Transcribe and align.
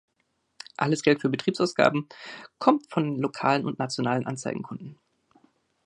Alles 0.77 1.03
Geld 1.03 1.21
für 1.21 1.29
Betriebsausgaben 1.29 2.09
kommt 2.57 2.89
von 2.89 3.19
lokalen 3.19 3.65
und 3.67 3.77
nationalen 3.77 4.25
Anzeigenkunden. 4.25 4.97